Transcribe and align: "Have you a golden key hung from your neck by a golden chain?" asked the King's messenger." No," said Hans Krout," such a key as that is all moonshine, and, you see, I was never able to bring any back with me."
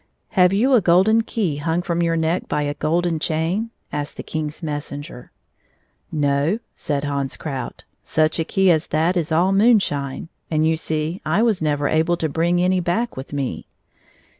"Have 0.29 0.51
you 0.51 0.73
a 0.73 0.81
golden 0.81 1.21
key 1.21 1.57
hung 1.57 1.83
from 1.83 2.01
your 2.01 2.17
neck 2.17 2.47
by 2.49 2.63
a 2.63 2.73
golden 2.73 3.19
chain?" 3.19 3.69
asked 3.93 4.17
the 4.17 4.23
King's 4.23 4.63
messenger." 4.63 5.29
No," 6.27 6.57
said 6.75 7.03
Hans 7.03 7.37
Krout," 7.37 7.83
such 8.03 8.39
a 8.39 8.43
key 8.43 8.71
as 8.71 8.87
that 8.87 9.15
is 9.15 9.31
all 9.31 9.51
moonshine, 9.51 10.29
and, 10.49 10.65
you 10.67 10.75
see, 10.75 11.21
I 11.23 11.43
was 11.43 11.61
never 11.61 11.87
able 11.87 12.17
to 12.17 12.27
bring 12.27 12.59
any 12.59 12.79
back 12.79 13.15
with 13.15 13.31
me." 13.31 13.67